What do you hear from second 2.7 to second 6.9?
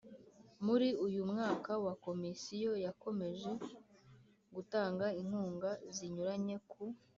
yakomeje gutanga inkunga zinyuranye ku